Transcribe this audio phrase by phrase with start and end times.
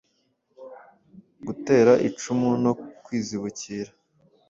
[1.45, 2.71] gutera icumu no
[3.03, 3.91] kwizibukira